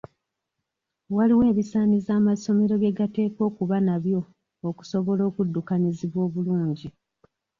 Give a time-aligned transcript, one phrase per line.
[1.15, 4.19] Waliwo ebisaanyizo amasomero bye gateekwa okuba nabyo
[4.69, 6.87] okusobola okuddukanyizibwa obulungi.